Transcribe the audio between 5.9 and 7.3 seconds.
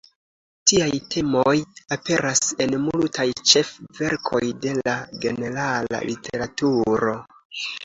literaturo.